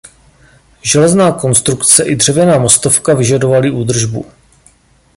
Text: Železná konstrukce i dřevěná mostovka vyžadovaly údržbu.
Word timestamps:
Železná 0.81 1.31
konstrukce 1.31 2.03
i 2.03 2.15
dřevěná 2.15 2.57
mostovka 2.59 3.13
vyžadovaly 3.13 3.71
údržbu. 3.71 4.25